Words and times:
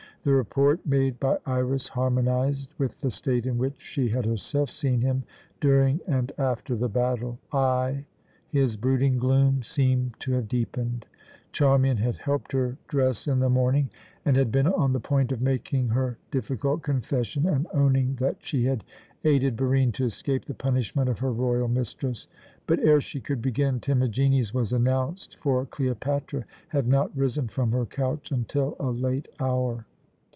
The 0.23 0.31
report 0.31 0.85
made 0.85 1.19
by 1.19 1.39
Iras 1.47 1.87
harmonized 1.87 2.75
with 2.77 3.01
the 3.01 3.09
state 3.09 3.47
in 3.47 3.57
which 3.57 3.73
she 3.81 4.09
had 4.09 4.23
herself 4.23 4.69
seen 4.69 5.01
him 5.01 5.23
during 5.59 5.99
and 6.05 6.31
after 6.37 6.75
the 6.75 6.89
battle. 6.89 7.39
Ay, 7.51 8.05
his 8.47 8.77
brooding 8.77 9.17
gloom 9.17 9.63
seemed 9.63 10.13
to 10.19 10.33
have 10.33 10.47
deepened. 10.47 11.07
Charmian 11.51 11.97
had 11.97 12.17
helped 12.17 12.51
her 12.51 12.77
dress 12.87 13.27
in 13.27 13.39
the 13.39 13.49
morning, 13.49 13.89
and 14.23 14.37
had 14.37 14.51
been 14.51 14.67
on 14.67 14.93
the 14.93 14.99
point 14.99 15.31
of 15.31 15.41
making 15.41 15.87
her 15.87 16.19
difficult 16.29 16.83
confession, 16.83 17.47
and 17.47 17.65
owning 17.73 18.13
that 18.19 18.37
she 18.41 18.65
had 18.65 18.83
aided 19.23 19.57
Barine 19.57 19.91
to 19.93 20.05
escape 20.05 20.45
the 20.45 20.53
punishment 20.53 21.09
of 21.09 21.17
her 21.17 21.31
royal 21.33 21.67
mistress; 21.67 22.27
but 22.67 22.77
ere 22.81 23.01
she 23.01 23.19
could 23.19 23.41
begin, 23.41 23.79
Timagenes 23.79 24.53
was 24.53 24.71
announced, 24.71 25.37
for 25.41 25.65
Cleopatra 25.65 26.45
had 26.67 26.87
not 26.87 27.09
risen 27.17 27.47
from 27.47 27.71
her 27.71 27.87
couch 27.87 28.29
until 28.31 28.75
a 28.79 28.91
late 28.91 29.27
hour. 29.39 29.87